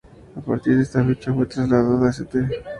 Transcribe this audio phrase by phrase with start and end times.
[0.35, 2.49] A partir de esta fecha fue trasladada a St.